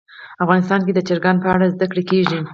افغانستان 0.43 0.79
کې 0.85 0.91
د 0.95 0.99
چرګان 1.07 1.35
په 1.41 1.47
اړه 1.53 1.71
زده 1.73 1.85
کړه 1.91 2.03
کېږي. 2.11 2.39